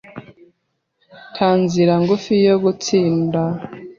Nta 1.33 1.49
nzira 1.61 1.93
ngufi 2.01 2.33
yo 2.47 2.55
gutsinda. 2.63 3.41